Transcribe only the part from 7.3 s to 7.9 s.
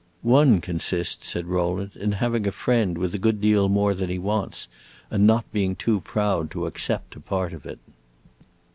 of it."